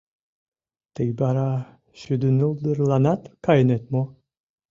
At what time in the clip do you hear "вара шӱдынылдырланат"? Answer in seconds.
1.19-3.21